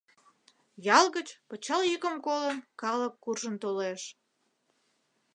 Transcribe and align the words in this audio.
Ял 0.97 1.05
гыч, 1.15 1.27
пычал 1.47 1.81
йӱкым 1.89 2.15
колын, 2.25 2.57
калык 2.81 3.13
куржын 3.23 3.55
толеш. 3.63 4.01